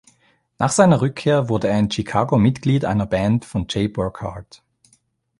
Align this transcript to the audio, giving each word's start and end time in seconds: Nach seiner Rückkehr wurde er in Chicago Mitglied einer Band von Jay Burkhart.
Nach 0.57 0.71
seiner 0.71 0.99
Rückkehr 0.99 1.47
wurde 1.47 1.67
er 1.67 1.77
in 1.77 1.91
Chicago 1.91 2.35
Mitglied 2.39 2.85
einer 2.85 3.05
Band 3.05 3.45
von 3.45 3.67
Jay 3.69 3.87
Burkhart. 3.87 4.63